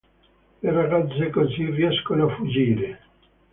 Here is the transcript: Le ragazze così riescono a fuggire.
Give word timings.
Le 0.63 0.71
ragazze 0.71 1.29
così 1.29 1.63
riescono 1.65 2.25
a 2.25 2.33
fuggire. 2.35 2.99